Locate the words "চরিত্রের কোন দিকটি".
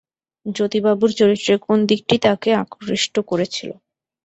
1.19-2.15